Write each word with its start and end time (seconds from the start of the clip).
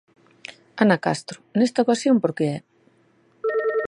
Ana 0.83 0.97
Castro, 1.05 1.37
nesta 1.57 1.83
ocasión 1.85 2.15
por 2.21 2.31
que 2.37 2.45
é? 2.55 2.57